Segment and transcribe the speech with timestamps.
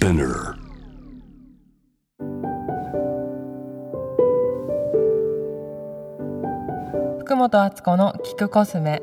[0.00, 0.54] Spinner.
[7.18, 9.02] 福本敦子の聞くコスメ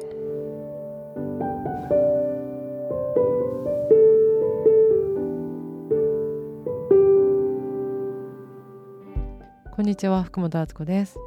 [9.71, 11.19] こんにちは福本敦子です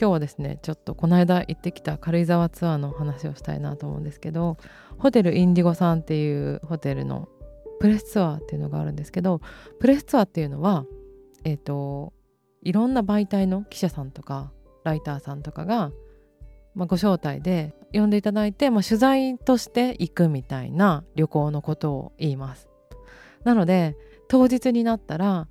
[0.00, 4.56] 今日はですねちょっとこの間行ってきた軽井沢ツアーの話をしたいなと思うんですけど
[4.96, 7.28] ホテルインディゴさんっていうホテルの
[7.82, 9.40] プレスツアーっていうのがあるんですけど
[9.80, 10.86] プレスツアーっていうのは
[11.42, 12.12] えっ、ー、と
[12.62, 14.52] いろんな媒体の記者さんとか
[14.84, 15.90] ライターさんとかが、
[16.76, 22.68] まあ、ご招待で呼んでいただいて、まあ、取材として行くみたいな旅行のことを言います。
[23.42, 23.96] なので
[24.28, 25.48] 当日になったら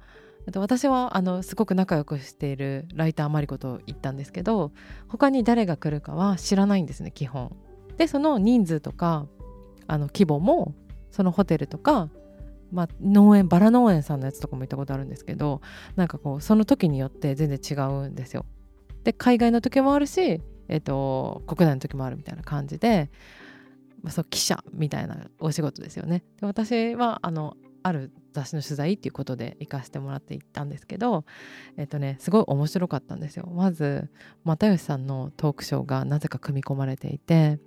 [0.56, 4.72] 私はあのすごく仲良くしているライターマリコと行ったんですけど
[5.10, 7.54] 他に誰が来るかは知らないんですね基本。
[7.98, 9.28] でその人数とか
[9.88, 10.74] あの規模も
[11.12, 12.10] そのホテルとか、
[12.72, 15.62] まあ、農園バラ農園さんのやつとかも行ったことあるんですけど
[15.96, 18.46] なんかこうその時によって全然違うんですよ。
[19.04, 23.10] で海外の時もあるし、えーと、国内の時もあるみたいな感じで、
[24.04, 26.24] まあ、そう記者みたいなお仕事ですよね。
[26.40, 31.26] で私はあのある雑誌の取材っていうことで行かせてもらって行ったんですけど
[31.78, 33.50] えっ、とねすごい面白かったんですよ。
[33.54, 34.10] まず
[34.44, 37.60] 又吉さんのトークショーがなぜか組み込まれていて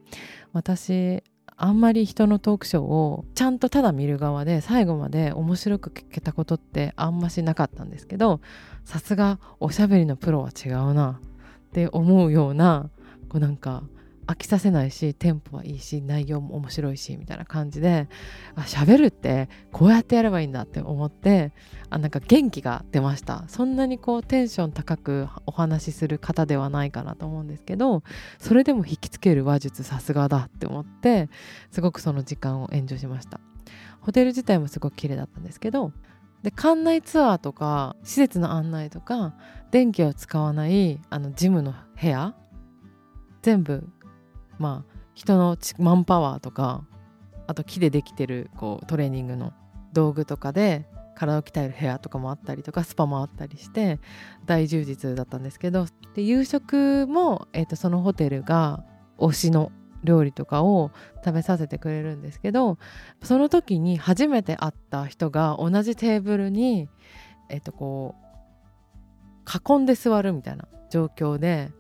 [0.52, 1.22] 私
[1.56, 8.41] あんまり人のトークショーをちゃんとただ見る側で最後まで面白く聞けたことってあんましなかったんですけど
[8.84, 12.91] さすがおしゃべりのプロは違うなって思うような
[13.28, 13.84] こうなんか
[14.27, 18.08] 飽きさせないしテンポはいいし内容も面白いしみたいな感じで
[18.55, 21.53] あ喋るってこうやってやればいいんだって思って
[21.91, 23.45] あなんか元気が出ました。
[23.48, 28.02] そんなにこうテンション高くお話しする方ではないかなと思うんですけど
[28.39, 31.28] それでも引きつける話術さすがだって思って
[31.70, 33.41] すごくその時間をエンジョイしました。
[34.00, 35.92] ホテル自体もすごく綺麗だったんですけど
[36.42, 39.34] で館内ツアーとか施設の案内とか
[39.70, 42.35] 電気を使わないあのジムの部屋
[43.41, 43.89] 全部
[44.59, 46.85] まあ人のマンパワーとか
[47.47, 49.53] あと木でできてるこうトレーニングの
[49.92, 54.01] 道具とかで体を鍛える部屋とかもあったりとかスパもあったりして
[54.47, 58.85] 大充実だったんですけどで夕食も、えーと、そのホテルが
[59.19, 59.70] 推しの
[60.03, 60.91] 料理とかを
[61.25, 62.79] 食べさせてくれるんですけど
[63.23, 66.89] その時に初めて会った人が同じテーブルに
[67.48, 71.71] え、ー、とこう囲んで座るみたいな状況で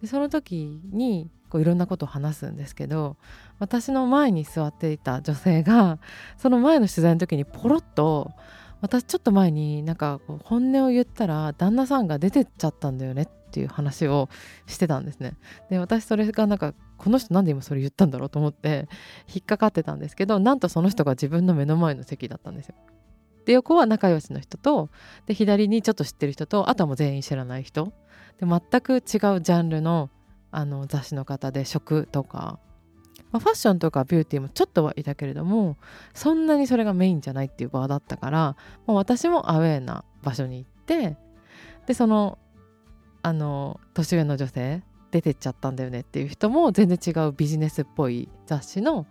[0.00, 3.16] でその時にこういろんなことを話すんですけど
[3.58, 5.98] 私の前に座っていた女性が
[6.36, 8.32] その前の取材の時にポロッと
[8.80, 14.28] 私ちょっと前になんかこう本音を言ったら旦那さんが出てっちゃったんだよねっていう話を
[14.66, 15.36] してたんですね。
[15.70, 18.88] で私それがなんかこの人なんで今それ言ったんだろうと思って
[19.26, 22.74] 引っかかってたんですけどなんとその人が自分の目の前の席だったんですよ。
[23.46, 24.90] で横は仲良しの人と
[25.26, 27.94] で左にちょっと知ってる人とあとはもう全員知らない人
[28.38, 30.10] で全く違うジャンルの
[30.50, 32.58] あの雑誌の方で食とか、
[33.32, 35.76] まあ、ファッションとかビューティーもちょっとはいたけれども
[36.14, 41.16] そんなにそれがメインじゃないっていう場だったから、まあ、私もアウェーな場所に行って
[41.86, 42.38] でその
[43.22, 49.06] あの年上の女性出てっちゃったんだよねっていう人も全然違うビジネスっぽい雑誌の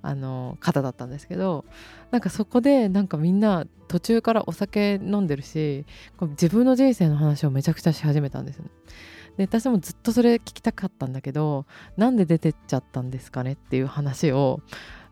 [0.00, 1.64] あの方だったんですけど
[2.12, 5.84] なんかそこでなんかみんな途中からお酒飲んでるし
[6.20, 8.70] 自分の人生の話をめちゃくちゃし始めたんですよね。
[9.38, 11.64] で私もずっとそれ聞きたかったんだけど
[11.96, 14.60] なんで出てっちゃったんですかねっていう話を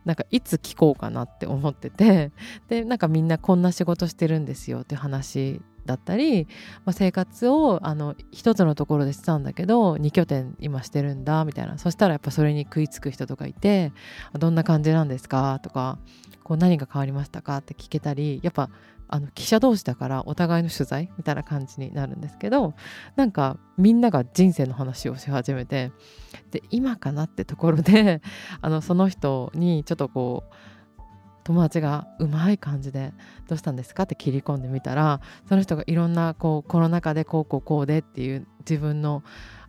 [0.04, 2.32] なんかいつ聞こうかなって思ってて
[2.68, 6.46] でなんかみんなこんな仕事してるんですよって話だったり、
[6.84, 11.78] まあ、生活をあの一つのところでしてたんだけど2拠点今してるんだみたいな。
[11.78, 13.92] そしたらやっぱそれに食いつく人とかいて
[14.38, 15.60] どんな感じなんですか？
[15.62, 15.98] とか
[16.42, 17.58] こう何が変わりましたか？
[17.58, 18.68] って聞けたりやっぱ
[19.08, 22.74] あの記者同士だからお互いの取材みたいな感じになるんですけど
[23.14, 25.92] なんかみんなが人生の話をし始めて
[26.50, 28.20] で今かなってところで
[28.60, 30.54] あのその人にちょっとこう
[31.46, 33.14] 友達がうまい感じで
[33.46, 39.22] 「どうしたんですか?」って切り込んでみたらその人がいろんなこうコロナ禍でこうこうこうでっていう自分の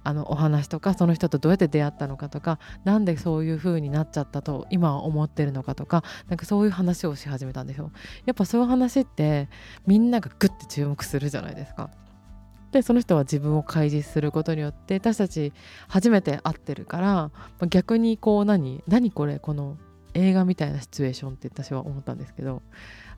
[0.03, 7.91] あのお話とかその人とどうやって出会ったのかとか何でそういう風になっちゃったと今は思ってるのかとかなんかそういう話をし始めたんですよ。
[8.25, 9.49] やっぱそういう話って
[9.85, 11.91] みんながグッて注目するじゃないですか。
[12.71, 15.53] でその人は自分を開示することによって私たち
[15.87, 17.31] 初めて会ってるから
[17.69, 19.77] 逆にこう何何これこの
[20.17, 22.61] 映画みたいなシチュエーションって私は思ったんですけど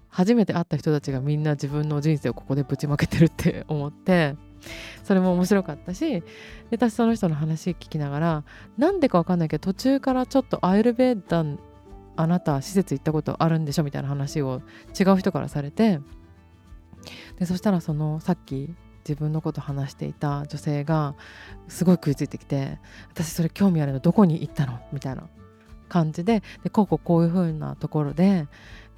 [0.10, 4.36] 初めて会った人たちがみんな自分の人生をここでぶちまけてるって 思って
[5.04, 6.24] それも面白かったし
[6.72, 8.44] 私その人の話聞きながら
[8.78, 11.60] なんでか分かんないけど途中からちょっとアイルベーダン
[12.18, 14.62] あなた施設行ったことあるんでしょみたいな話を
[15.00, 16.02] 違う人からされて
[17.38, 18.76] でそしたらそのさっき
[19.08, 21.16] 自分のこと話していた女性が
[21.70, 22.80] すごい食いついてきて
[23.10, 25.24] 私それ興味あるのどこに行ったのみたいな。
[25.90, 28.48] 感じででこうこうこういう風なところで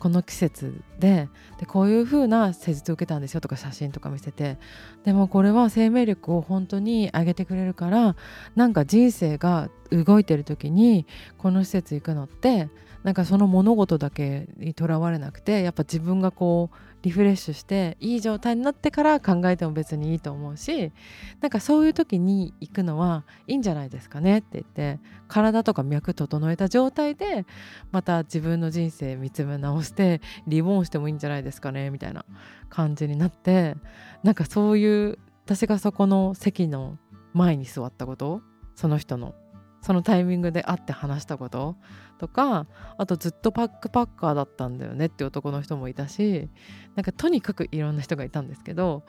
[0.01, 1.29] この季節で
[1.59, 4.57] でこういう風な施術を受けたんですよとか写真とか見せて
[5.03, 8.15] でもこれは生命力を本当に上げてくれるから
[8.55, 11.05] なんか人生が動いてる時に
[11.37, 12.69] この施設行くのって
[13.03, 20.91] なんかその物事だけにとらわれなくてやっぱ自分がこうリフレッシュしていい状態になってから考えても別にいいと思うし
[21.39, 27.45] なんかそういう時に行くのはいいんじゃないですかねって言って体とか脈整えた状態で
[27.91, 32.25] また自分の人生見つめ直してリボンしてもいいんじゃないですかねみたいな
[32.69, 33.75] 感じになって
[34.23, 36.97] なんかそういう私がそこの席の
[37.33, 38.41] 前に座ったこと
[38.75, 39.35] その人の
[39.81, 41.75] そのタイミングで会って話したこと？
[42.19, 42.67] とか
[42.97, 46.49] あとずっとパックパッカーだったんだよねって男の人もいたし
[46.95, 49.03] なんかとにかくいろんな人がいたんですけど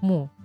[0.00, 0.44] もう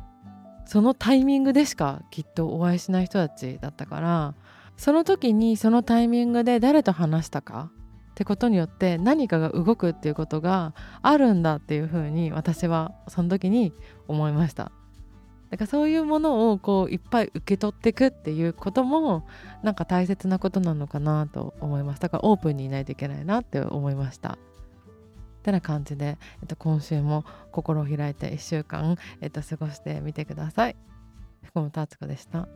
[0.65, 4.33] そのタイミングでしかきっとお会いしない人たちだったから
[4.77, 7.71] その時にそのタイミングで誰と話したか？
[8.11, 13.73] ってことによって何かが動くっていうことがあるんだっていうふうに私はその時に
[14.07, 14.71] 思いました。
[15.49, 19.25] だからそういうものをこういっぱい受け取っていくっていうことも
[19.63, 22.01] なんか大切なことなのかなと思います。
[22.01, 24.37] だからオープンにいないといけないなって思いました。
[25.47, 30.75] てな感じで、えっと、今週も心を開いて1週間、えっと、過ごしてみてください。
[31.43, 32.47] 福本敦子でした。